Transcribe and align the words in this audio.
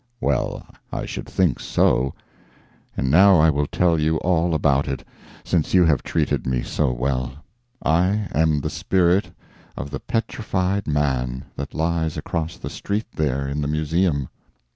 "Well, 0.19 0.65
I 0.91 1.05
should 1.05 1.27
think 1.29 1.59
so. 1.59 2.15
And 2.97 3.11
now 3.11 3.39
I 3.39 3.51
will 3.51 3.67
tell 3.67 3.99
you 3.99 4.17
all 4.21 4.55
about 4.55 4.87
it, 4.87 5.07
since 5.43 5.75
you 5.75 5.85
have 5.85 6.01
treated 6.01 6.47
me 6.47 6.63
so 6.63 6.91
well. 6.91 7.45
I 7.83 8.27
am 8.31 8.61
the 8.61 8.69
spirit 8.71 9.29
of 9.77 9.91
the 9.91 9.99
Petrified 9.99 10.87
Man 10.87 11.43
that 11.55 11.75
lies 11.75 12.17
across 12.17 12.57
the 12.57 12.71
street 12.71 13.05
there 13.13 13.47
in 13.47 13.61
the 13.61 13.67
museum. 13.67 14.29